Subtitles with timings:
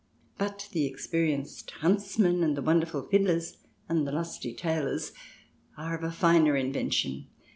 [0.39, 3.57] But the experienced huntsmen and the wonderful fiddlers
[3.87, 5.11] and the lusty tailors
[5.77, 7.27] are of a finer invention.